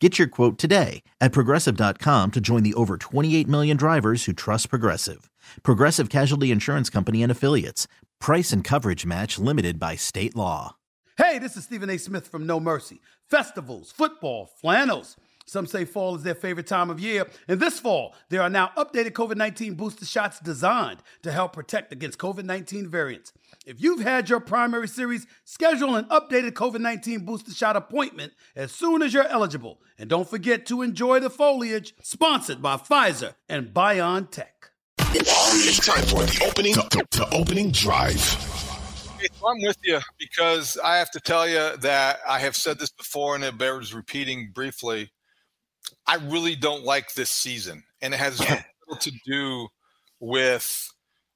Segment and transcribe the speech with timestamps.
[0.00, 4.70] Get your quote today at progressive.com to join the over 28 million drivers who trust
[4.70, 5.28] Progressive.
[5.64, 7.88] Progressive Casualty Insurance Company and Affiliates.
[8.20, 10.76] Price and coverage match limited by state law.
[11.16, 11.98] Hey, this is Stephen A.
[11.98, 13.00] Smith from Know Mercy.
[13.28, 15.16] Festivals, football, flannels.
[15.46, 17.26] Some say fall is their favorite time of year.
[17.48, 21.90] And this fall, there are now updated COVID 19 booster shots designed to help protect
[21.92, 23.32] against COVID 19 variants.
[23.68, 28.72] If you've had your primary series, schedule an updated COVID 19 booster shot appointment as
[28.72, 29.82] soon as you're eligible.
[29.98, 34.70] And don't forget to enjoy the foliage, sponsored by Pfizer and BioNTech.
[35.10, 38.16] It's time for the opening, the, the opening drive.
[39.46, 43.34] I'm with you because I have to tell you that I have said this before
[43.34, 45.10] and it bears repeating briefly.
[46.06, 48.40] I really don't like this season, and it has
[48.88, 49.68] little to do
[50.20, 50.88] with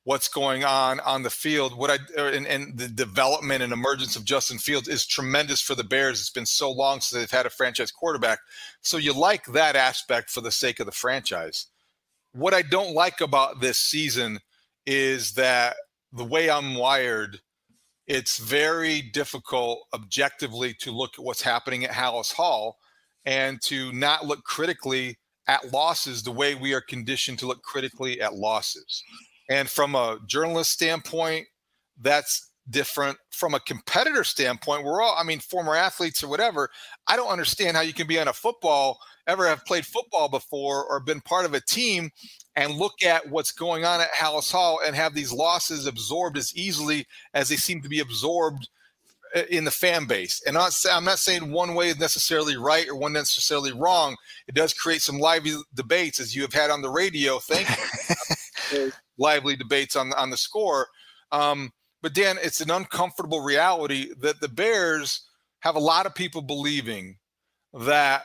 [0.05, 1.77] what's going on on the field.
[1.77, 5.75] What I er, and, and, the development and emergence of Justin Fields is tremendous for
[5.75, 6.21] the Bears.
[6.21, 8.41] It's been so long since they've had a franchise quarterback,
[8.81, 11.69] so you like that aspect for the sake of the franchise.
[12.33, 14.41] What I don't like about this season
[14.87, 15.77] is that
[16.13, 17.41] the way I'm wired,
[18.07, 22.79] it's very difficult objectively to look at what's happening at Halas Hall
[23.25, 28.21] and to not look critically at losses the way we are conditioned to look critically
[28.21, 29.05] at losses.
[29.51, 31.47] And from a journalist standpoint,
[32.01, 33.19] that's different.
[33.31, 36.71] From a competitor standpoint, we're all, I mean, former athletes or whatever.
[37.07, 40.85] I don't understand how you can be on a football, ever have played football before
[40.85, 42.11] or been part of a team
[42.57, 46.55] and look at what's going on at Halas Hall and have these losses absorbed as
[46.55, 48.69] easily as they seem to be absorbed
[49.35, 50.43] uh, in the fan base.
[50.47, 54.17] And I'm not saying one way is necessarily right or one necessarily wrong.
[54.47, 57.39] It does create some lively debates, as you have had on the radio.
[57.39, 57.69] Thank
[58.73, 58.93] you.
[59.19, 60.89] lively debates on on the score.
[61.31, 65.23] Um, but Dan, it's an uncomfortable reality that the Bears
[65.61, 67.17] have a lot of people believing
[67.73, 68.25] that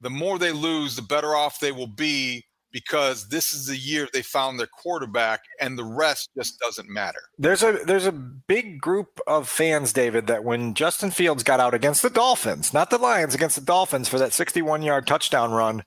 [0.00, 2.44] the more they lose, the better off they will be
[2.74, 7.20] because this is the year they found their quarterback and the rest just doesn't matter.
[7.38, 11.72] There's a there's a big group of fans, David, that when Justin Fields got out
[11.72, 15.84] against the Dolphins, not the Lions, against the Dolphins for that 61 yard touchdown run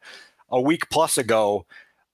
[0.50, 1.66] a week plus ago,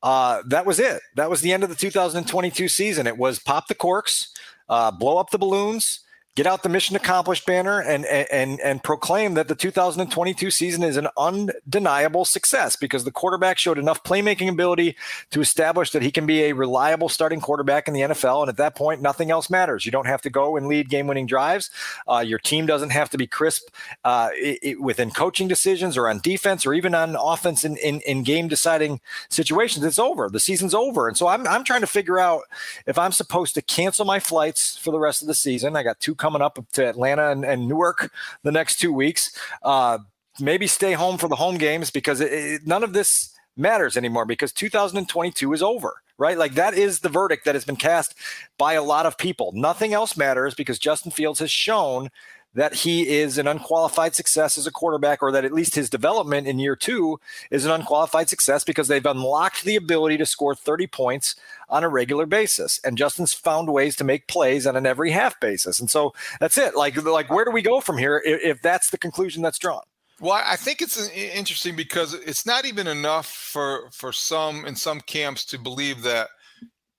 [0.03, 1.01] uh, that was it.
[1.15, 3.07] That was the end of the 2022 season.
[3.07, 4.33] It was pop the corks,
[4.69, 6.01] uh, blow up the balloons,
[6.35, 10.97] get out the mission accomplished banner and and and proclaim that the 2022 season is
[10.97, 14.95] an undeniable success because the quarterback showed enough playmaking ability
[15.29, 18.57] to establish that he can be a reliable starting quarterback in the NFL and at
[18.57, 19.85] that point nothing else matters.
[19.85, 21.69] You don't have to go and lead game-winning drives.
[22.07, 23.69] Uh, your team doesn't have to be crisp
[24.03, 28.01] uh, it, it, within coaching decisions or on defense or even on offense in, in,
[28.01, 29.85] in game deciding situations.
[29.85, 30.29] It's over.
[30.29, 31.07] The season's over.
[31.07, 32.43] And so I'm, I'm trying to figure out
[32.87, 35.75] if I'm supposed to cancel my flights for the rest of the season.
[35.75, 38.09] I got two coming up to Atlanta and, and Newark
[38.43, 39.37] the next two weeks.
[39.61, 39.97] Uh,
[40.39, 44.25] maybe stay home for the home games because it, it, none of this matters anymore
[44.25, 46.37] because 2022 is over, right?
[46.37, 48.15] Like that is the verdict that has been cast
[48.57, 49.51] by a lot of people.
[49.53, 52.09] Nothing else matters because Justin Fields has shown
[52.53, 56.47] that he is an unqualified success as a quarterback, or that at least his development
[56.47, 57.19] in year two
[57.49, 61.35] is an unqualified success because they've unlocked the ability to score 30 points
[61.69, 62.79] on a regular basis.
[62.83, 65.79] And Justin's found ways to make plays on an every half basis.
[65.79, 66.75] And so that's it.
[66.75, 69.83] Like, like where do we go from here if, if that's the conclusion that's drawn?
[70.19, 75.01] Well, I think it's interesting because it's not even enough for for some in some
[75.01, 76.29] camps to believe that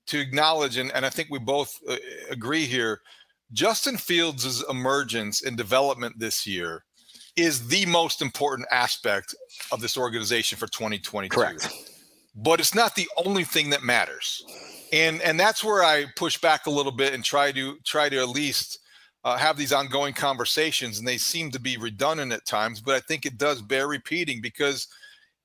[0.06, 1.96] to acknowledge, and, and I think we both uh,
[2.28, 3.00] agree here
[3.54, 6.84] Justin Fields' emergence and development this year
[7.36, 9.34] is the most important aspect
[9.72, 11.34] of this organization for 2022.
[11.34, 11.68] Correct.
[12.34, 14.44] But it's not the only thing that matters.
[14.92, 18.18] And and that's where I push back a little bit and try to try to
[18.18, 18.80] at least
[19.24, 23.00] uh, have these ongoing conversations and they seem to be redundant at times, but I
[23.00, 24.86] think it does bear repeating because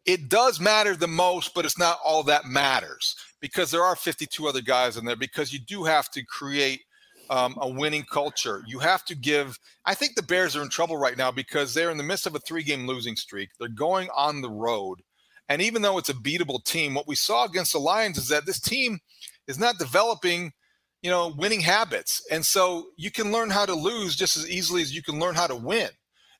[0.05, 4.47] it does matter the most, but it's not all that matters because there are 52
[4.47, 6.81] other guys in there because you do have to create
[7.29, 8.63] um, a winning culture.
[8.67, 9.57] You have to give.
[9.85, 12.35] I think the Bears are in trouble right now because they're in the midst of
[12.35, 13.49] a three-game losing streak.
[13.59, 15.01] They're going on the road,
[15.47, 18.45] and even though it's a beatable team, what we saw against the Lions is that
[18.45, 18.99] this team
[19.47, 20.53] is not developing,
[21.01, 22.23] you know, winning habits.
[22.29, 25.35] And so you can learn how to lose just as easily as you can learn
[25.35, 25.89] how to win.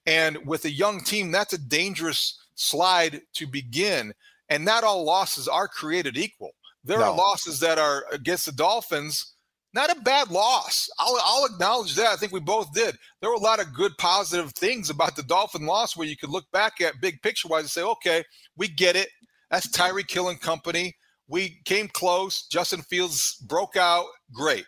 [0.06, 4.14] And with a young team, that's a dangerous slide to begin.
[4.48, 6.52] And not all losses are created equal.
[6.84, 7.06] There no.
[7.06, 9.34] are losses that are against the Dolphins
[9.74, 10.90] not a bad loss.
[11.00, 12.08] I'll, I'll acknowledge that.
[12.08, 12.98] I think we both did.
[13.22, 16.30] There were a lot of good, positive things about the Dolphin loss where you could
[16.30, 18.24] look back at big picture wise and say, okay,
[18.58, 19.10] we get it.
[19.52, 20.96] That's Tyreek Hill and company.
[21.28, 22.48] We came close.
[22.48, 24.06] Justin Fields broke out.
[24.34, 24.66] Great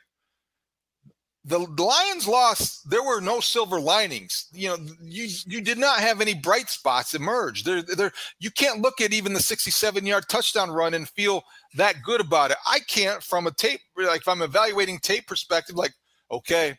[1.43, 2.87] the Lions lost.
[2.89, 4.47] There were no silver linings.
[4.53, 7.63] You know, you you did not have any bright spots emerge.
[7.63, 8.11] There, there.
[8.39, 11.43] You can't look at even the 67-yard touchdown run and feel
[11.75, 12.57] that good about it.
[12.67, 15.75] I can't from a tape like if I'm evaluating tape perspective.
[15.75, 15.93] Like,
[16.31, 16.75] okay,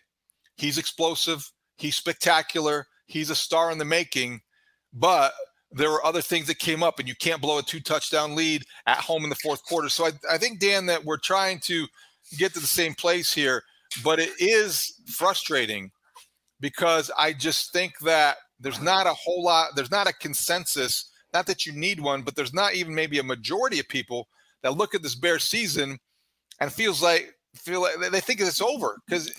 [0.56, 1.50] he's explosive.
[1.76, 2.86] He's spectacular.
[3.06, 4.42] He's a star in the making.
[4.92, 5.32] But
[5.72, 8.62] there were other things that came up, and you can't blow a two touchdown lead
[8.86, 9.88] at home in the fourth quarter.
[9.88, 11.86] So I, I think Dan that we're trying to
[12.38, 13.64] get to the same place here
[14.02, 15.90] but it is frustrating
[16.60, 21.46] because I just think that there's not a whole lot, there's not a consensus, not
[21.46, 24.28] that you need one, but there's not even maybe a majority of people
[24.62, 25.98] that look at this bear season
[26.60, 29.30] and feels like feel like they think it's over because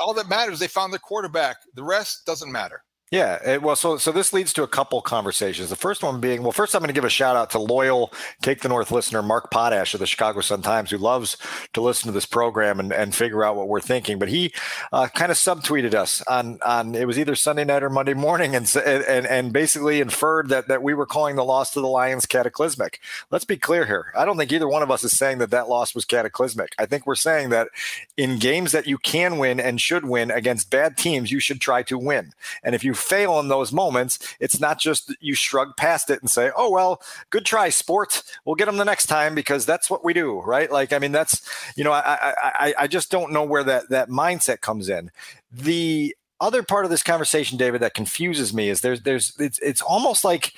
[0.00, 1.56] all that matters they found their quarterback.
[1.74, 2.82] The rest doesn't matter.
[3.10, 5.68] Yeah, it, well, so so this leads to a couple conversations.
[5.68, 8.12] The first one being, well, first I'm going to give a shout out to loyal
[8.42, 11.36] Take the North listener Mark Potash of the Chicago Sun Times, who loves
[11.74, 14.18] to listen to this program and, and figure out what we're thinking.
[14.18, 14.52] But he
[14.90, 18.56] uh, kind of subtweeted us on on it was either Sunday night or Monday morning,
[18.56, 22.24] and and and basically inferred that that we were calling the loss to the Lions
[22.24, 23.00] cataclysmic.
[23.30, 24.12] Let's be clear here.
[24.16, 26.74] I don't think either one of us is saying that that loss was cataclysmic.
[26.78, 27.68] I think we're saying that
[28.16, 31.82] in games that you can win and should win against bad teams, you should try
[31.84, 32.32] to win.
[32.64, 36.30] And if you fail in those moments, it's not just you shrug past it and
[36.30, 38.22] say, "Oh well, good try, sport.
[38.44, 41.12] We'll get them the next time because that's what we do, right?" Like, I mean,
[41.12, 45.10] that's you know, I I I just don't know where that that mindset comes in.
[45.50, 49.82] The other part of this conversation, David, that confuses me is there's there's it's it's
[49.82, 50.52] almost like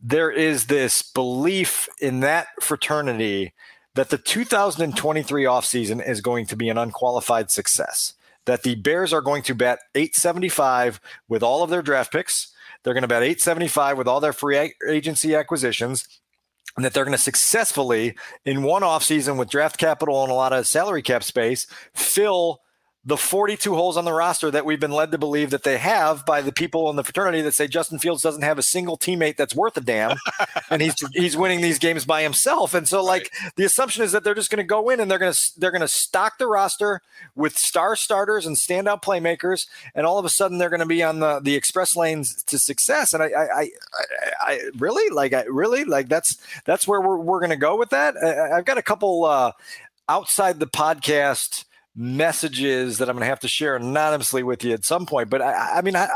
[0.00, 3.52] there is this belief in that fraternity
[3.94, 8.12] that the 2023 offseason is going to be an unqualified success
[8.46, 12.52] that the Bears are going to bet 875 with all of their draft picks.
[12.82, 16.08] They're going to bet 875 with all their free agency acquisitions
[16.76, 20.52] and that they're going to successfully in one offseason with draft capital and a lot
[20.52, 22.60] of salary cap space fill
[23.06, 26.26] the 42 holes on the roster that we've been led to believe that they have
[26.26, 29.36] by the people in the fraternity that say Justin Fields doesn't have a single teammate
[29.36, 30.16] that's worth a damn,
[30.70, 32.74] and he's he's winning these games by himself.
[32.74, 33.52] And so, like, right.
[33.54, 35.70] the assumption is that they're just going to go in and they're going to they're
[35.70, 37.00] going to stock the roster
[37.36, 41.04] with star starters and standout playmakers, and all of a sudden they're going to be
[41.04, 43.14] on the the express lanes to success.
[43.14, 43.70] And I I, I,
[44.40, 47.90] I really like I really like that's that's where we're we're going to go with
[47.90, 48.16] that.
[48.16, 49.52] I, have got a couple uh,
[50.08, 51.65] outside the podcast
[51.96, 55.30] messages that I'm going to have to share anonymously with you at some point.
[55.30, 56.08] But I, I mean, I,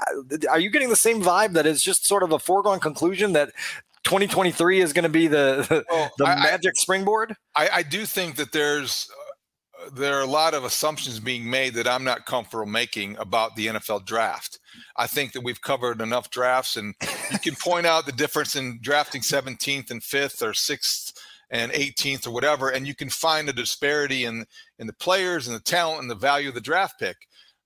[0.51, 3.53] are you getting the same vibe that it's just sort of a foregone conclusion that
[4.05, 7.35] 2023 is going to be the well, the I, magic springboard?
[7.57, 9.11] I, I, do think that there's
[9.79, 13.57] uh, there are a lot of assumptions being made that I'm not comfortable making about
[13.57, 14.59] the NFL draft.
[14.97, 16.95] I think that we've covered enough drafts, and
[17.31, 21.13] you can point out the difference in drafting 17th and 5th or 6th
[21.51, 24.47] and 18th or whatever, and you can find a disparity in
[24.79, 27.17] in the players and the talent and the value of the draft pick.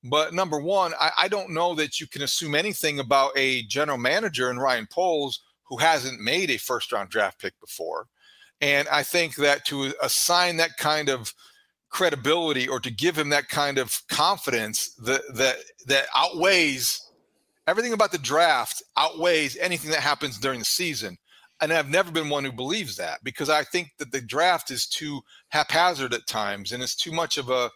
[0.03, 3.99] But number one, I, I don't know that you can assume anything about a general
[3.99, 8.07] manager in Ryan Poles who hasn't made a first round draft pick before.
[8.61, 11.35] And I think that to assign that kind of
[11.89, 17.01] credibility or to give him that kind of confidence that that that outweighs
[17.69, 21.17] everything about the draft outweighs anything that happens during the season
[21.61, 24.87] and I've never been one who believes that because I think that the draft is
[24.87, 27.71] too haphazard at times and it's too much of a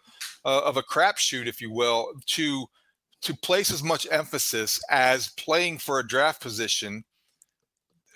[0.45, 2.67] uh, of a crapshoot, if you will, to
[3.23, 7.05] to place as much emphasis as playing for a draft position.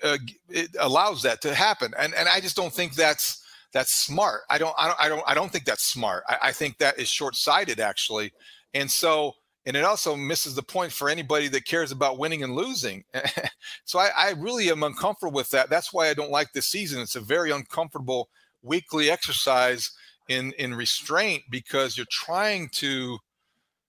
[0.02, 3.42] Uh, it allows that to happen, and and I just don't think that's
[3.73, 4.42] that's smart.
[4.50, 6.25] I don't I don't I don't I don't think that's smart.
[6.28, 8.33] I, I think that is short sighted actually,
[8.75, 9.33] and so
[9.64, 13.04] and it also misses the point for anybody that cares about winning and losing.
[13.85, 15.71] so I, I, really am uncomfortable with that.
[15.71, 17.00] That's why I don't like this season.
[17.00, 18.28] It's a very uncomfortable
[18.62, 19.90] weekly exercise
[20.28, 23.19] in in restraint because you're trying to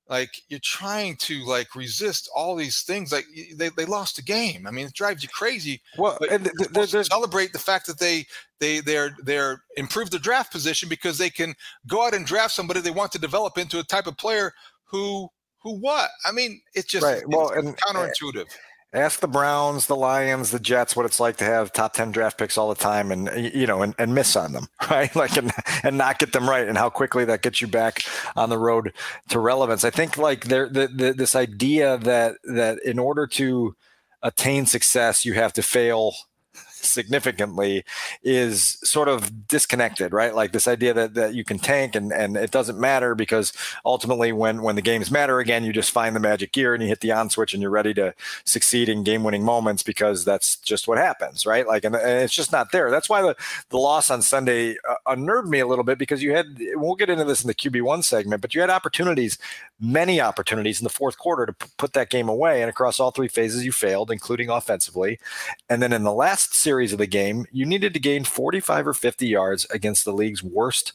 [0.10, 3.12] like you're trying to like resist all these things.
[3.12, 3.26] Like
[3.56, 4.68] they, they lost a game.
[4.68, 5.82] I mean, it drives you crazy.
[5.98, 8.26] Well, and th- th- celebrate the fact that they
[8.60, 11.56] they they're they're improved their draft position because they can
[11.88, 14.54] go out and draft somebody they want to develop into a type of player
[14.84, 15.30] who
[15.64, 16.10] who what?
[16.26, 17.24] I mean, it's just right.
[17.28, 18.46] Well, it's and eh, counterintuitive.
[18.94, 22.38] Ask the Browns, the Lions, the Jets what it's like to have top 10 draft
[22.38, 25.16] picks all the time and eh, you know and, and miss on them, right?
[25.16, 25.52] Like and,
[25.84, 28.02] and not get them right and how quickly that gets you back
[28.36, 28.94] on the road
[29.30, 29.84] to relevance.
[29.84, 33.76] I think like there the, the, this idea that that in order to
[34.22, 36.14] attain success you have to fail
[36.84, 37.84] significantly
[38.24, 40.36] is sort of disconnected, right?
[40.36, 43.54] Like this idea that, that you can tank and, and it doesn't matter because
[43.86, 46.90] ultimately when, when the games matter again, you just find the magic gear and you
[46.90, 48.14] hit the on switch and you're ready to
[48.46, 51.68] succeed in game winning moments because that's just what happens, right?
[51.68, 52.92] Like, and, and, it's just not there.
[52.92, 53.36] That's why the,
[53.70, 57.10] the loss on Sunday uh, unnerved me a little bit because you had, we'll get
[57.10, 59.38] into this in the QB1 segment, but you had opportunities,
[59.80, 62.62] many opportunities in the fourth quarter to p- put that game away.
[62.62, 65.20] And across all three phases, you failed, including offensively.
[65.70, 68.88] And then in the last series, series of the game, you needed to gain 45
[68.88, 70.94] or 50 yards against the league's worst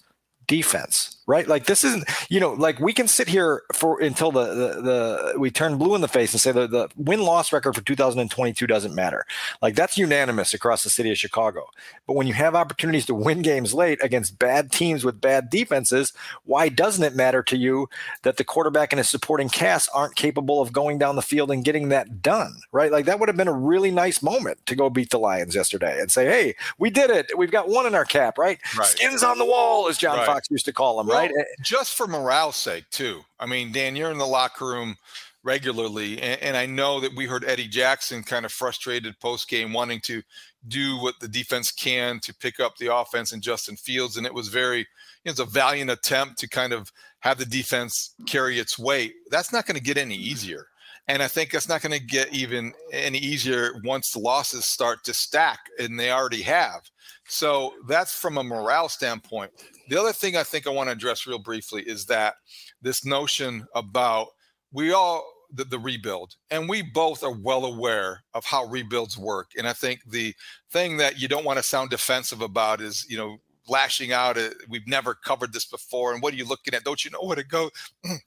[0.49, 1.47] defense right?
[1.47, 5.39] Like this isn't, you know, like we can sit here for until the the, the
[5.39, 8.67] we turn blue in the face and say the, the win loss record for 2022
[8.67, 9.27] doesn't matter.
[9.63, 11.69] Like that's unanimous across the city of Chicago.
[12.07, 16.15] But when you have opportunities to win games late against bad teams with bad defenses,
[16.45, 17.91] why doesn't it matter to you
[18.23, 21.63] that the quarterback and his supporting cast aren't capable of going down the field and
[21.63, 22.91] getting that done, right?
[22.91, 26.01] Like that would have been a really nice moment to go beat the Lions yesterday
[26.01, 27.37] and say, "Hey, we did it.
[27.37, 28.59] We've got one in our cap, right?
[28.79, 28.87] right.
[28.87, 30.27] Skins on the wall, as John right.
[30.27, 31.33] Fox used to call them, right?" Right?
[31.63, 33.23] Just for morale's sake, too.
[33.39, 34.97] I mean, Dan, you're in the locker room
[35.45, 39.73] regularly, and, and I know that we heard Eddie Jackson kind of frustrated post game,
[39.73, 40.23] wanting to
[40.67, 44.35] do what the defense can to pick up the offense in Justin Fields, and it
[44.35, 44.87] was very,
[45.25, 49.15] it's a valiant attempt to kind of have the defense carry its weight.
[49.31, 50.67] That's not going to get any easier.
[51.09, 55.05] And I think that's not going to get even any easier once the losses start
[55.05, 56.83] to stack, and they already have.
[57.27, 59.51] So that's from a morale standpoint.
[59.89, 62.35] The other thing I think I want to address real briefly is that
[62.83, 64.29] this notion about
[64.73, 69.53] we all the, the, rebuild and we both are well aware of how rebuilds work
[69.57, 70.35] and i think the
[70.71, 74.53] thing that you don't want to sound defensive about is you know lashing out at,
[74.69, 77.39] we've never covered this before and what are you looking at don't you know what
[77.39, 77.71] it goes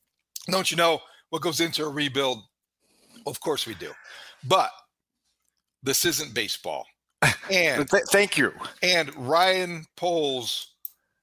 [0.49, 2.41] don't you know what goes into a rebuild
[3.25, 3.91] of course we do.
[4.47, 4.69] But
[5.83, 6.85] this isn't baseball.
[7.51, 8.53] And Th- thank you.
[8.81, 10.73] and ryan poles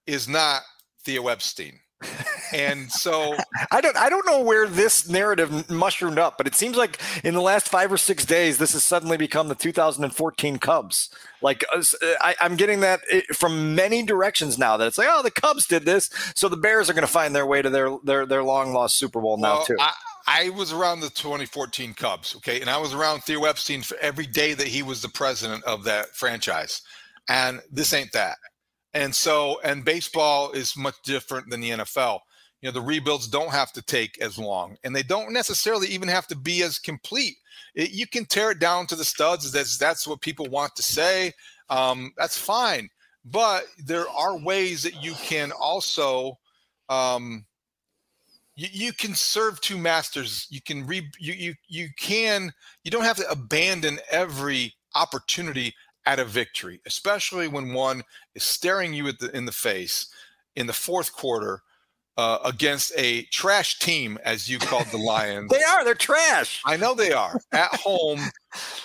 [0.07, 0.61] is not
[1.05, 1.79] Theo Epstein.
[2.53, 3.37] and so
[3.73, 7.35] I don't I don't know where this narrative mushroomed up, but it seems like in
[7.35, 11.11] the last five or six days, this has suddenly become the 2014 Cubs.
[11.41, 11.83] Like uh,
[12.21, 13.01] I, am getting that
[13.33, 14.77] from many directions now.
[14.77, 17.35] That it's like, oh, the Cubs did this, so the Bears are going to find
[17.35, 19.77] their way to their their their long lost Super Bowl now well, too.
[19.79, 19.93] I,
[20.27, 24.27] I was around the 2014 Cubs, okay, and I was around Theo Epstein for every
[24.27, 26.83] day that he was the president of that franchise,
[27.29, 28.37] and this ain't that.
[28.95, 32.21] And so, and baseball is much different than the NFL.
[32.61, 36.09] You know, the rebuilds don't have to take as long, and they don't necessarily even
[36.09, 37.37] have to be as complete.
[37.75, 39.53] It, you can tear it down to the studs.
[39.53, 41.33] That's that's what people want to say.
[41.71, 42.89] Um, that's fine,
[43.25, 46.39] but there are ways that you can also.
[46.89, 47.45] Um,
[48.57, 50.49] you, you can serve two masters.
[50.51, 55.75] You can re you, you you can you don't have to abandon every opportunity
[56.07, 58.03] at a victory, especially when one
[58.35, 60.09] is staring you at the, in the face
[60.57, 61.63] in the fourth quarter
[62.19, 65.51] uh, against a trash team, as you called the Lions.
[65.53, 65.85] they are.
[65.85, 66.61] They're trash.
[66.67, 68.21] I know they are at home,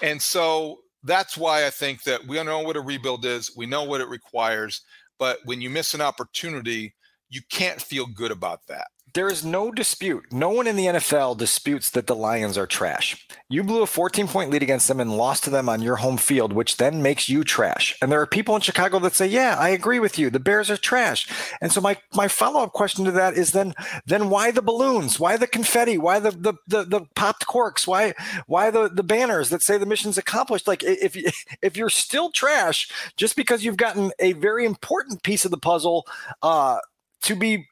[0.02, 3.52] and so that's why I think that we don't know what a rebuild is.
[3.58, 4.82] We know what it requires,
[5.18, 6.94] but when you miss an opportunity,
[7.30, 8.88] you can't feel good about that.
[9.14, 10.32] There is no dispute.
[10.32, 13.28] No one in the NFL disputes that the Lions are trash.
[13.48, 16.18] You blew a 14 point lead against them and lost to them on your home
[16.18, 17.96] field, which then makes you trash.
[18.02, 20.32] And there are people in Chicago that say, "Yeah, I agree with you.
[20.32, 21.28] The Bears are trash."
[21.62, 23.76] And so my my follow up question to that is then
[24.08, 25.20] then why the balloons?
[25.20, 26.00] Why the confetti?
[26.00, 27.86] Why the the the, the popped corks?
[27.86, 28.16] Why
[28.48, 30.68] why the the banners that say the mission's accomplished?
[30.68, 31.16] Like if
[31.62, 36.08] if you're still trash just because you've gotten a very important piece of the puzzle
[36.42, 36.80] uh,
[37.22, 37.68] to be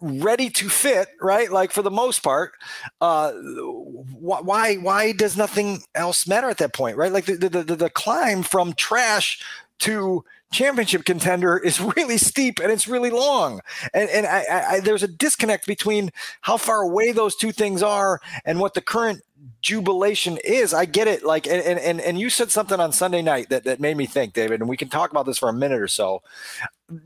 [0.00, 1.50] ready to fit, right?
[1.50, 2.52] Like for the most part,
[3.00, 7.12] uh, why why does nothing else matter at that point, right?
[7.12, 9.42] Like the the, the, the climb from trash
[9.80, 13.60] to championship contender is really steep and it's really long.
[13.92, 16.10] And, and I, I, there's a disconnect between
[16.42, 19.22] how far away those two things are and what the current
[19.62, 20.72] jubilation is.
[20.72, 21.24] I get it.
[21.24, 24.32] Like, and, and, and you said something on Sunday night that, that made me think,
[24.34, 26.22] David, and we can talk about this for a minute or so.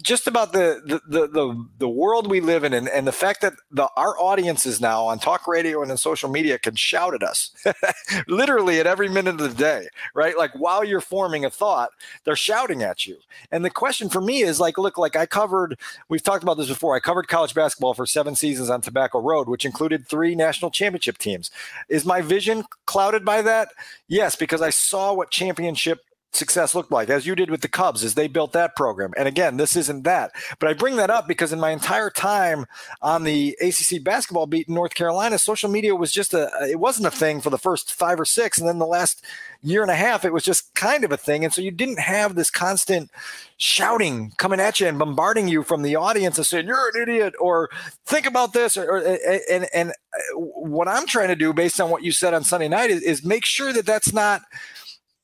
[0.00, 3.52] just about the the the the, world we live in and, and the fact that
[3.72, 7.52] the our audiences now on talk radio and in social media can shout at us
[8.28, 11.90] literally at every minute of the day right like while you're forming a thought
[12.24, 13.16] they're shouting at you
[13.50, 15.76] and the question for me is like look like i covered
[16.08, 19.48] we've talked about this before i covered college basketball for seven seasons on tobacco road
[19.48, 21.50] which included three national championship teams
[21.88, 23.68] is vision clouded by that?
[24.08, 26.00] Yes because i saw what championship
[26.32, 29.12] success looked like, as you did with the Cubs, as they built that program.
[29.16, 30.32] And again, this isn't that.
[30.58, 32.66] But I bring that up because in my entire time
[33.00, 37.06] on the ACC basketball beat in North Carolina, social media was just a, it wasn't
[37.06, 38.58] a thing for the first five or six.
[38.58, 39.24] And then the last
[39.62, 41.44] year and a half, it was just kind of a thing.
[41.44, 43.10] And so you didn't have this constant
[43.58, 47.34] shouting coming at you and bombarding you from the audience and saying, you're an idiot
[47.38, 47.68] or
[48.06, 48.76] think about this.
[48.76, 49.18] Or, or
[49.50, 52.68] and, and uh, what I'm trying to do based on what you said on Sunday
[52.68, 54.42] night is, is make sure that that's not–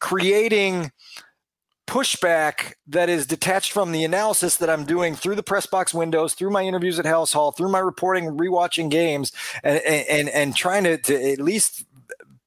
[0.00, 0.92] creating
[1.88, 6.34] pushback that is detached from the analysis that I'm doing through the press box windows,
[6.34, 9.32] through my interviews at Halas Hall, through my reporting, rewatching games,
[9.64, 11.84] and and and trying to, to at least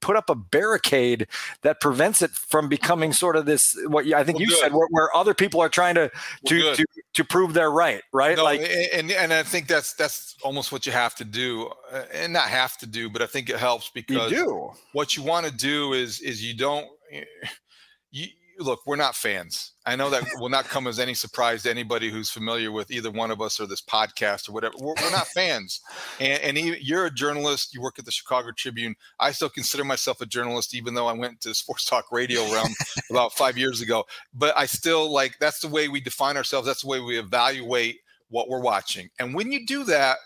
[0.02, 1.26] put up a barricade
[1.62, 4.58] that prevents it from becoming sort of this what I think well, you good.
[4.58, 6.10] said where, where, other people are trying to
[6.46, 8.60] to, well, to to prove they're right right no, like
[8.92, 12.48] and and I think that's that's almost what you have to do uh, and not
[12.48, 14.70] have to do but I think it helps because you do.
[14.92, 16.88] what you want to do is is you don't
[18.10, 18.26] you
[18.58, 19.72] look, we're not fans.
[19.86, 23.10] I know that will not come as any surprise to anybody who's familiar with either
[23.10, 24.74] one of us or this podcast or whatever.
[24.78, 25.80] We're, we're not fans.
[26.20, 27.74] And, and even, you're a journalist.
[27.74, 28.94] You work at the Chicago Tribune.
[29.18, 32.72] I still consider myself a journalist, even though I went to sports talk radio realm
[33.10, 34.04] about five years ago.
[34.34, 36.66] But I still like that's the way we define ourselves.
[36.66, 39.10] That's the way we evaluate what we're watching.
[39.18, 40.18] And when you do that,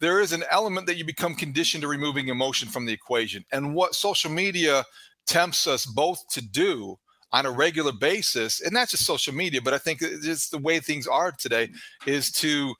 [0.00, 3.44] there is an element that you become conditioned to removing emotion from the equation.
[3.50, 4.84] And what social media
[5.28, 6.98] tempts us both to do
[7.30, 10.80] on a regular basis, and not just social media, but I think it's the way
[10.80, 11.68] things are today,
[12.06, 12.74] is to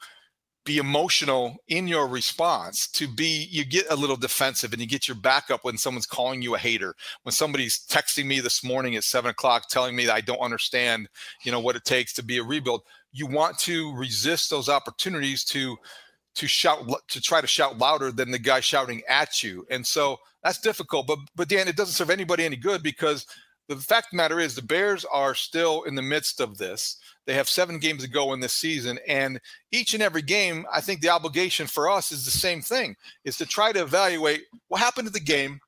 [0.65, 5.09] be emotional in your response to be you get a little defensive and you get
[5.09, 6.95] your back up when someone's calling you a hater.
[7.23, 11.09] When somebody's texting me this morning at seven o'clock telling me that i don't understand
[11.43, 15.43] you know what it takes to be a rebuild you want to resist those opportunities
[15.45, 15.77] to
[16.35, 20.19] to shout to try to shout louder than the guy shouting at you and so
[20.43, 23.27] that's difficult but but dan it doesn't serve anybody any good because
[23.69, 26.97] the fact of the matter is the Bears are still in the midst of this.
[27.27, 28.99] They have seven games to go in this season.
[29.07, 32.97] And each and every game, I think the obligation for us is the same thing,
[33.25, 35.61] is to try to evaluate what happened to the game,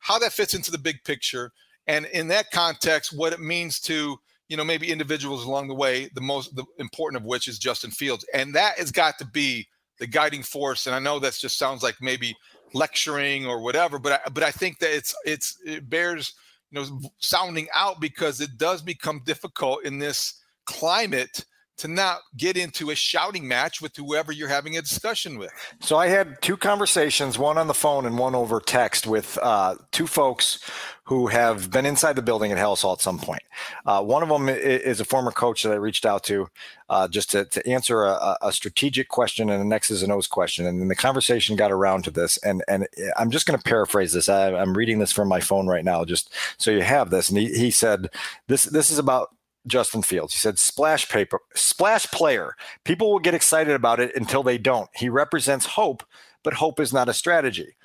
[0.00, 1.52] how that fits into the big picture,
[1.86, 6.10] and in that context, what it means to, you know, maybe individuals along the way,
[6.14, 8.24] the most the important of which is Justin Fields.
[8.34, 10.86] And that has got to be the guiding force.
[10.86, 12.36] And I know that just sounds like maybe
[12.72, 16.34] lecturing or whatever, but I, but I think that it's it's it bears–
[16.70, 21.44] you know sounding out because it does become difficult in this climate
[21.78, 25.52] to not get into a shouting match with whoever you're having a discussion with.
[25.80, 29.76] So I had two conversations, one on the phone and one over text with uh,
[29.92, 30.58] two folks
[31.04, 33.42] who have been inside the building at Halas Hall at some point.
[33.84, 36.48] Uh, one of them is a former coach that I reached out to
[36.88, 40.66] uh, just to, to answer a, a, strategic question and an X's and O's question.
[40.66, 42.38] And then the conversation got around to this.
[42.38, 44.28] And, and I'm just going to paraphrase this.
[44.28, 47.28] I, I'm reading this from my phone right now, just so you have this.
[47.28, 48.08] And he, he said,
[48.48, 49.35] this, this is about
[49.66, 50.34] Justin Fields.
[50.34, 52.54] He said, splash paper, splash player.
[52.84, 54.90] People will get excited about it until they don't.
[54.94, 56.04] He represents hope,
[56.42, 57.76] but hope is not a strategy.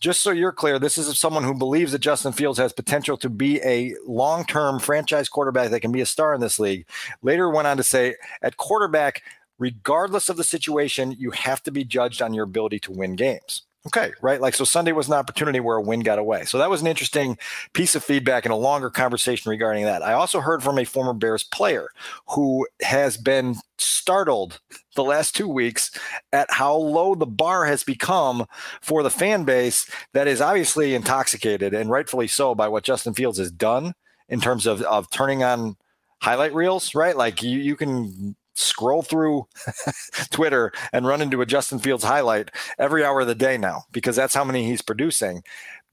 [0.00, 3.30] Just so you're clear, this is someone who believes that Justin Fields has potential to
[3.30, 6.86] be a long term franchise quarterback that can be a star in this league.
[7.22, 9.22] Later went on to say, at quarterback,
[9.58, 13.62] regardless of the situation, you have to be judged on your ability to win games.
[13.86, 14.40] Okay, right.
[14.40, 16.44] Like, so Sunday was an opportunity where a win got away.
[16.44, 17.38] So that was an interesting
[17.72, 20.02] piece of feedback and a longer conversation regarding that.
[20.02, 21.90] I also heard from a former Bears player
[22.30, 24.58] who has been startled
[24.96, 25.92] the last two weeks
[26.32, 28.46] at how low the bar has become
[28.80, 33.38] for the fan base that is obviously intoxicated and rightfully so by what Justin Fields
[33.38, 33.92] has done
[34.28, 35.76] in terms of, of turning on
[36.22, 37.16] highlight reels, right?
[37.16, 39.46] Like you, you can scroll through
[40.30, 44.16] Twitter and run into a Justin Fields highlight every hour of the day now because
[44.16, 45.42] that's how many he's producing.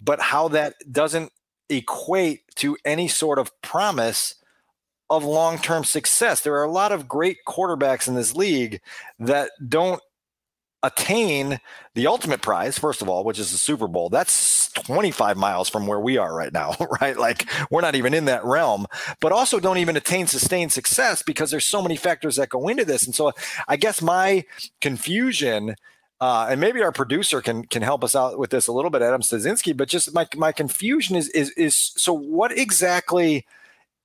[0.02, 1.32] But how that doesn't
[1.70, 4.36] equate to any sort of promise
[5.10, 6.42] of long term success.
[6.42, 8.82] There are a lot of great quarterbacks in this league
[9.20, 10.02] that don't
[10.84, 11.60] attain
[11.96, 14.10] the ultimate prize, first of all, which is the Super Bowl.
[14.10, 17.18] That's 25 miles from where we are right now, right?
[17.18, 18.86] Like we're not even in that realm,
[19.20, 22.86] but also don't even attain sustained success because there's so many factors that go into
[22.86, 23.06] this.
[23.06, 23.32] And so
[23.68, 24.44] I guess my
[24.82, 25.76] confusion
[26.22, 29.02] uh, and maybe our producer can can help us out with this a little bit,
[29.02, 29.76] Adam Stasinski.
[29.76, 33.46] But just my my confusion is is is so what exactly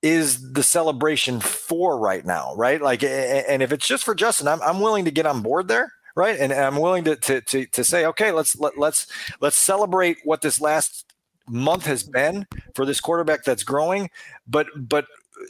[0.01, 2.81] is the celebration for right now, right?
[2.81, 5.91] Like, and if it's just for Justin, I'm, I'm willing to get on board there,
[6.19, 6.37] right?
[6.37, 9.07] And, I'm willing to, to, to, to say, okay, let's, let, let's,
[9.39, 11.05] let's celebrate what this last
[11.47, 14.09] month has been for this quarterback that's growing.
[14.45, 15.05] But, but,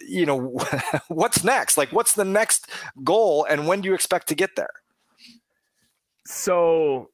[0.08, 0.60] you know,
[1.08, 1.76] what's next?
[1.76, 2.70] Like, what's the next
[3.04, 4.74] goal and when do you expect to get there?
[6.26, 7.10] So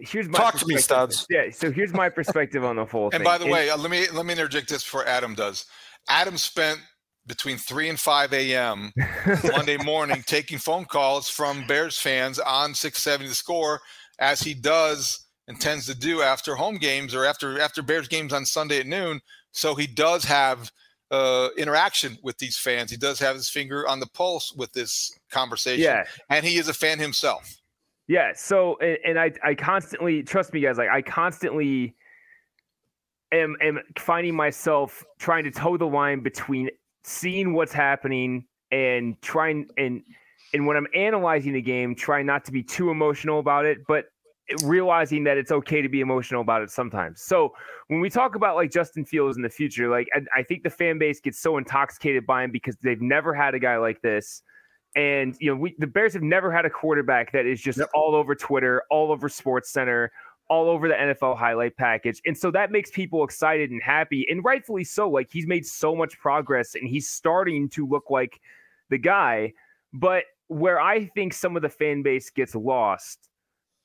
[0.00, 1.26] here's my talk to me, studs.
[1.30, 3.18] Yeah, so here's my perspective on the whole thing.
[3.18, 5.66] And by the way, uh, let me let me interject this before Adam does.
[6.08, 6.80] Adam spent
[7.26, 8.92] between 3 and 5 a.m.
[9.44, 13.80] Monday morning taking phone calls from Bears fans on 670 the score,
[14.18, 18.32] as he does and tends to do after home games or after after Bears games
[18.32, 19.20] on Sunday at noon.
[19.52, 20.70] So he does have
[21.10, 22.90] uh, interaction with these fans.
[22.90, 25.84] He does have his finger on the pulse with this conversation.
[25.84, 26.04] Yeah.
[26.28, 27.56] And he is a fan himself.
[28.08, 28.32] Yeah.
[28.34, 31.94] So, and, and I, I constantly, trust me, guys, like I constantly
[33.32, 36.70] am, am finding myself trying to toe the line between
[37.06, 40.02] seeing what's happening and trying and
[40.52, 44.06] and when I'm analyzing the game, trying not to be too emotional about it, but
[44.62, 47.20] realizing that it's okay to be emotional about it sometimes.
[47.20, 47.52] So
[47.88, 50.70] when we talk about like Justin Fields in the future, like I, I think the
[50.70, 54.42] fan base gets so intoxicated by him because they've never had a guy like this.
[54.94, 57.90] And you know, we the Bears have never had a quarterback that is just yep.
[57.92, 60.10] all over Twitter, all over Sports Center,
[60.48, 62.20] all over the NFL highlight package.
[62.24, 65.08] And so that makes people excited and happy, and rightfully so.
[65.08, 68.40] Like he's made so much progress and he's starting to look like
[68.90, 69.52] the guy.
[69.92, 73.28] But where I think some of the fan base gets lost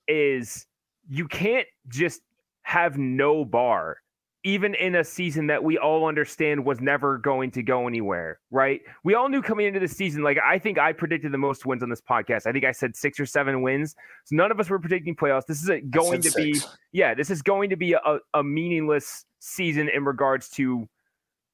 [0.07, 0.67] is
[1.09, 2.21] you can't just
[2.63, 3.97] have no bar
[4.43, 8.81] even in a season that we all understand was never going to go anywhere, right?
[9.03, 11.83] We all knew coming into the season, like I think I predicted the most wins
[11.83, 12.47] on this podcast.
[12.47, 13.95] I think I said six or seven wins.
[14.25, 15.45] So none of us were predicting playoffs.
[15.45, 16.59] This isn't going to be,
[16.91, 20.87] yeah, this is going to be a, a meaningless season in regards to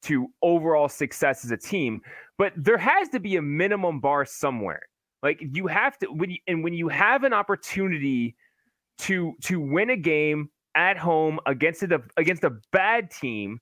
[0.04, 2.02] to overall success as a team.
[2.38, 4.84] But there has to be a minimum bar somewhere.
[5.24, 8.36] Like you have to when you, and when you have an opportunity
[9.00, 13.60] to to win a game at home against a against a bad team,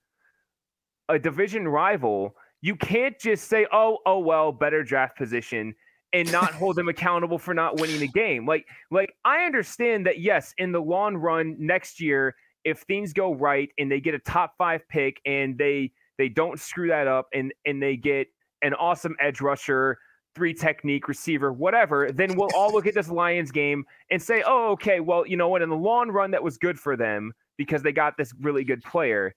[1.09, 5.73] a division rival, you can't just say, "Oh, oh well, better draft position."
[6.13, 8.45] and not hold them accountable for not winning the game.
[8.45, 13.33] Like like I understand that yes, in the long run next year if things go
[13.33, 17.27] right and they get a top 5 pick and they they don't screw that up
[17.33, 18.27] and and they get
[18.61, 19.99] an awesome edge rusher
[20.35, 24.71] three technique receiver, whatever, then we'll all look at this Lions game and say, oh,
[24.71, 25.61] okay, well, you know what?
[25.61, 28.83] In the long run, that was good for them because they got this really good
[28.83, 29.33] player.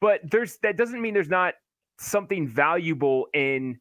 [0.00, 1.54] But there's that doesn't mean there's not
[1.98, 3.78] something valuable in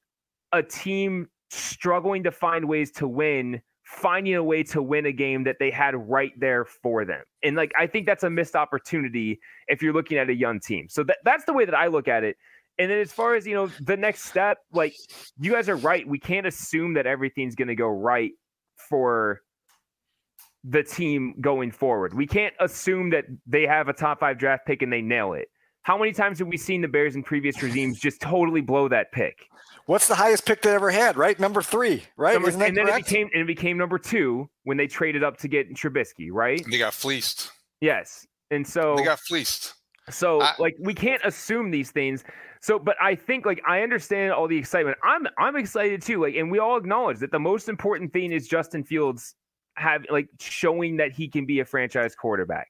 [0.51, 5.43] a team struggling to find ways to win, finding a way to win a game
[5.43, 7.23] that they had right there for them.
[7.43, 10.87] And like I think that's a missed opportunity if you're looking at a young team.
[10.89, 12.37] So that, that's the way that I look at it.
[12.79, 14.95] And then as far as you know, the next step, like
[15.39, 16.07] you guys are right.
[16.07, 18.31] We can't assume that everything's going to go right
[18.89, 19.41] for
[20.63, 22.13] the team going forward.
[22.13, 25.49] We can't assume that they have a top five draft pick and they nail it.
[25.83, 29.11] How many times have we seen the Bears in previous regimes just totally blow that
[29.11, 29.45] pick?
[29.85, 31.17] What's the highest pick they ever had?
[31.17, 32.33] Right, number three, right?
[32.33, 32.99] Number, and then correct?
[32.99, 36.63] it became and it became number two when they traded up to get Trubisky, right?
[36.71, 37.51] They got fleeced.
[37.81, 39.73] Yes, and so they got fleeced.
[40.09, 42.23] So I, like we can't assume these things.
[42.63, 44.97] So, but I think like I understand all the excitement.
[45.03, 46.21] I'm I'm excited too.
[46.21, 49.35] Like, and we all acknowledge that the most important thing is Justin Fields
[49.75, 52.69] have like showing that he can be a franchise quarterback.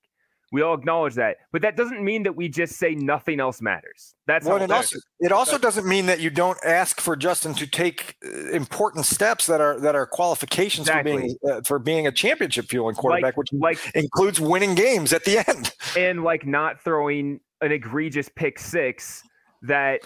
[0.51, 4.15] We all acknowledge that, but that doesn't mean that we just say nothing else matters.
[4.25, 7.67] That's well, it also it also doesn't mean that you don't ask for Justin to
[7.67, 11.11] take uh, important steps that are that are qualifications exactly.
[11.13, 15.13] for being uh, for being a championship fueling quarterback, like, which like includes winning games
[15.13, 19.23] at the end and like not throwing an egregious pick six
[19.63, 20.01] that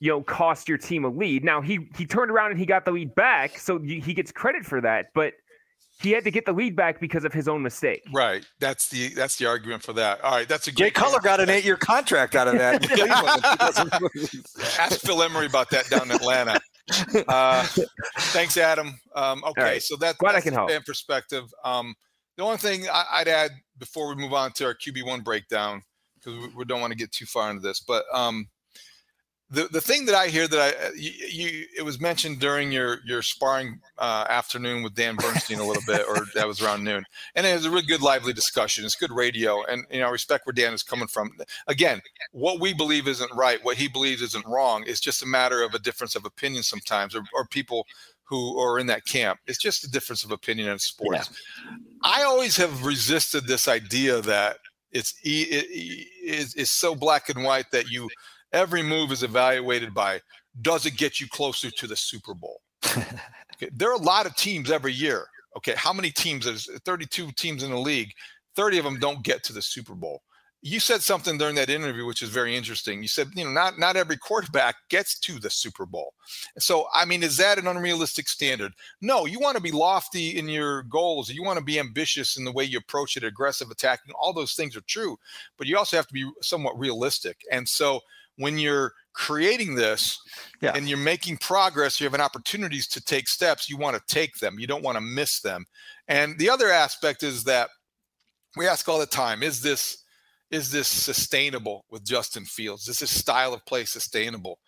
[0.00, 1.44] you know cost your team a lead.
[1.44, 4.64] Now he he turned around and he got the lead back, so he gets credit
[4.64, 5.34] for that, but
[6.00, 8.02] he had to get the lead back because of his own mistake.
[8.12, 8.46] Right.
[8.60, 10.20] That's the that's the argument for that.
[10.22, 10.48] All right.
[10.48, 12.84] That's a Jay Cutler got an eight year contract out of that.
[14.78, 16.60] Ask Phil Emery about that down in Atlanta.
[17.28, 17.66] Uh,
[18.18, 18.98] thanks, Adam.
[19.14, 19.82] Um, okay, right.
[19.82, 20.70] so that, Glad that's I can help.
[20.70, 21.44] fan perspective.
[21.64, 21.94] Um,
[22.38, 25.82] the only thing I, would add before we move on to our QB one breakdown,
[26.22, 28.48] because we, we, don't want to get too far into this, but um,
[29.50, 32.70] the the thing that I hear that I uh, you, you it was mentioned during
[32.70, 36.84] your your sparring uh, afternoon with Dan Bernstein a little bit, or that was around
[36.84, 37.04] noon,
[37.34, 38.84] and it was a really good lively discussion.
[38.84, 41.30] It's good radio, and you know I respect where Dan is coming from.
[41.66, 42.00] Again,
[42.32, 44.84] what we believe isn't right, what he believes isn't wrong.
[44.86, 47.86] It's just a matter of a difference of opinion sometimes, or, or people
[48.24, 49.40] who are in that camp.
[49.46, 51.30] It's just a difference of opinion in sports.
[51.64, 51.76] Yeah.
[52.02, 54.58] I always have resisted this idea that
[54.92, 58.08] it's it, it, it's so black and white that you
[58.52, 60.20] every move is evaluated by
[60.62, 62.60] does it get you closer to the Super Bowl?
[62.86, 65.26] okay, there are a lot of teams every year.
[65.56, 66.44] Okay, how many teams?
[66.44, 68.12] There's 32 teams in the league.
[68.56, 70.22] 30 of them don't get to the Super Bowl
[70.60, 73.00] you said something during that interview which is very interesting.
[73.00, 76.14] You said you know not not every quarterback gets to the super bowl.
[76.58, 78.72] So i mean is that an unrealistic standard?
[79.00, 81.30] No you want to be lofty in your goals.
[81.30, 84.14] You want to be ambitious in the way you approach it aggressive attacking.
[84.18, 85.18] All those things are true
[85.56, 87.44] but you also have to be somewhat realistic.
[87.52, 88.00] And so
[88.36, 90.20] when you're creating this
[90.60, 90.72] yeah.
[90.76, 94.38] and you're making progress you have an opportunities to take steps you want to take
[94.38, 94.58] them.
[94.58, 95.66] You don't want to miss them.
[96.08, 97.68] And the other aspect is that
[98.56, 100.04] we ask all the time is this
[100.50, 102.88] is this sustainable with Justin Fields?
[102.88, 104.58] Is this style of play sustainable?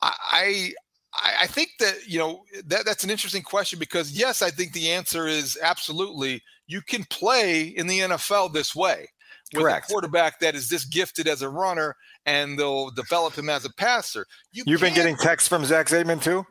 [0.00, 0.72] I,
[1.14, 4.72] I, I think that you know that that's an interesting question because yes, I think
[4.72, 6.42] the answer is absolutely.
[6.66, 9.08] You can play in the NFL this way
[9.52, 9.88] with Correct.
[9.88, 11.94] a quarterback that is this gifted as a runner,
[12.24, 14.26] and they'll develop him as a passer.
[14.52, 16.44] You You've been getting texts from Zach Zaidman too.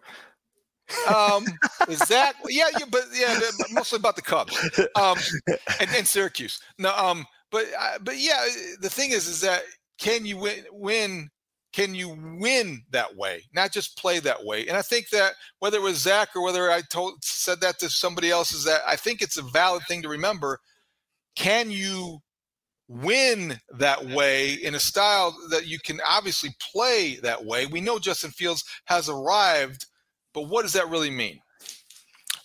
[1.14, 1.46] um,
[1.94, 3.40] Zach, yeah, yeah, but yeah,
[3.72, 4.58] mostly about the Cubs
[4.96, 5.18] um,
[5.80, 6.60] and, and Syracuse.
[6.78, 8.48] No, um, but uh, but yeah,
[8.80, 9.64] the thing is, is that
[10.00, 10.64] can you win?
[10.72, 11.30] Win?
[11.74, 12.10] Can you
[12.40, 13.44] win that way?
[13.54, 14.68] Not just play that way.
[14.68, 17.90] And I think that whether it was Zach or whether I told said that to
[17.90, 20.60] somebody else, is that I think it's a valid thing to remember.
[21.36, 22.20] Can you
[22.90, 27.66] win that way in a style that you can obviously play that way?
[27.68, 29.86] We know Justin Fields has arrived,
[30.34, 31.40] but what does that really mean?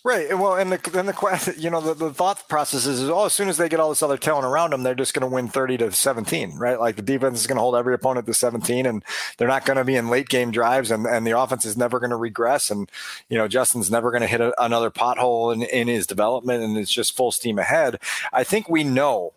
[0.07, 0.37] Right.
[0.37, 3.33] Well, and the then the you know the, the thought process is is, oh as
[3.33, 5.49] soon as they get all this other talent around them, they're just going to win
[5.49, 6.79] thirty to seventeen, right?
[6.79, 9.03] Like the defense is going to hold every opponent to seventeen, and
[9.37, 11.99] they're not going to be in late game drives, and and the offense is never
[11.99, 12.89] going to regress, and
[13.27, 16.77] you know Justin's never going to hit a, another pothole in in his development, and
[16.77, 17.99] it's just full steam ahead.
[18.31, 19.33] I think we know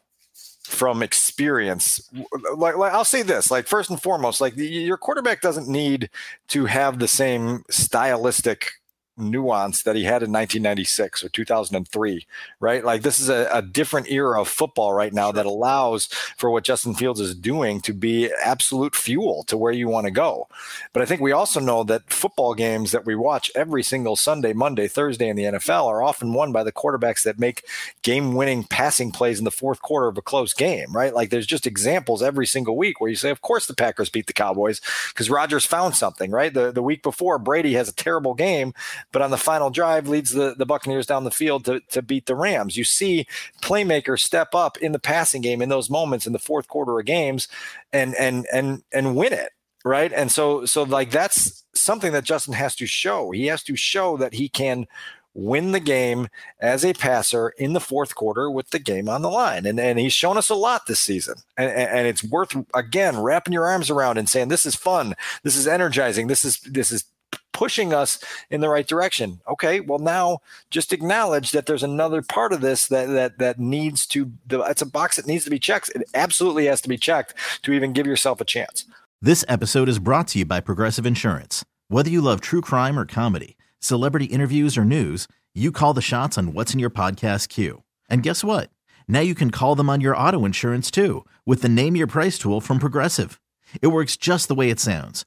[0.63, 2.09] from experience
[2.57, 6.09] like, like, i'll say this like first and foremost like your quarterback doesn't need
[6.47, 8.80] to have the same stylistic
[9.21, 12.27] nuance that he had in 1996 or 2003,
[12.61, 12.85] right?
[12.85, 16.07] Like this is a, a different era of football right now that allows
[16.37, 20.11] for what Justin Fields is doing to be absolute fuel to where you want to
[20.11, 20.49] go.
[20.93, 24.53] But I think we also know that football games that we watch every single Sunday,
[24.53, 27.65] Monday, Thursday in the NFL are often won by the quarterbacks that make
[28.03, 31.15] game winning passing plays in the fourth quarter of a close game, right?
[31.15, 34.27] Like there's just examples every single week where you say, of course the Packers beat
[34.27, 36.53] the Cowboys because Rodgers found something, right?
[36.53, 38.75] The, the week before, Brady has a terrible game,
[39.13, 42.27] but on the final drive leads the, the Buccaneers down the field to, to beat
[42.27, 42.77] the Rams.
[42.77, 43.27] You see
[43.63, 47.07] playmakers step up in the passing game in those moments in the fourth quarter of
[47.07, 47.49] games
[47.93, 49.51] and and and and win it.
[49.85, 50.13] Right.
[50.13, 53.31] And so so like that's something that Justin has to show.
[53.31, 54.87] He has to show that he can
[55.33, 56.29] win the game
[56.61, 59.65] as a passer in the fourth quarter with the game on the line.
[59.65, 61.37] And, and he's shown us a lot this season.
[61.57, 65.15] And, and it's worth, again, wrapping your arms around and saying, this is fun.
[65.45, 66.27] This is energizing.
[66.27, 67.05] This is, this is
[67.53, 69.41] pushing us in the right direction.
[69.49, 74.07] Okay, well now just acknowledge that there's another part of this that that that needs
[74.09, 75.91] to the it's a box that needs to be checked.
[75.95, 78.85] It absolutely has to be checked to even give yourself a chance.
[79.23, 81.65] This episode is brought to you by Progressive Insurance.
[81.89, 86.39] Whether you love true crime or comedy, celebrity interviews or news, you call the shots
[86.39, 87.83] on what's in your podcast queue.
[88.09, 88.71] And guess what?
[89.09, 92.39] Now you can call them on your auto insurance too with the Name Your Price
[92.39, 93.41] tool from Progressive.
[93.83, 95.27] It works just the way it sounds